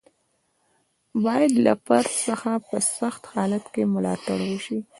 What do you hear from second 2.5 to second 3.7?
په سخت حالت